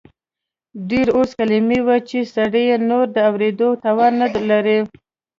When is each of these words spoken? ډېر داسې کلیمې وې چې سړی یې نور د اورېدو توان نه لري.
ډېر 0.89 1.07
داسې 1.15 1.33
کلیمې 1.39 1.79
وې 1.85 1.97
چې 2.09 2.19
سړی 2.35 2.63
یې 2.69 2.77
نور 2.89 3.05
د 3.15 3.17
اورېدو 3.29 3.69
توان 3.83 4.13
نه 4.21 4.27
لري. 4.49 4.79